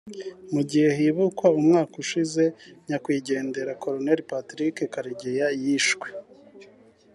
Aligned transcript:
Mu 0.53 0.61
gihe 0.69 0.89
hibukwa 0.97 1.47
umwaka 1.59 1.93
ushize 2.03 2.43
nyakwigendera 2.87 3.77
Colonel 3.83 4.19
Patrick 4.31 4.75
Karegeya 4.93 5.47
yishwe 5.61 6.07